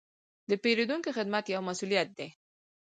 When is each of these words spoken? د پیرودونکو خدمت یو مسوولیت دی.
د 0.49 0.51
پیرودونکو 0.63 1.09
خدمت 1.17 1.45
یو 1.47 1.61
مسوولیت 1.67 2.09
دی. 2.17 2.29